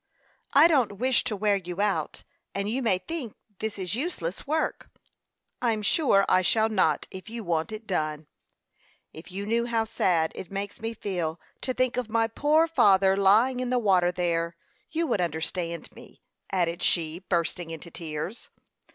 [0.53, 2.23] "I don't wish to wear you out,
[2.55, 4.89] and you may think this is useless work."
[5.61, 8.25] "I'm sure I shall not, if you want it done."
[9.13, 13.15] "If you knew how sad it makes me feel to think of my poor father
[13.15, 14.55] lying in the water there,
[14.89, 18.49] you would understand me," added she, bursting into tears.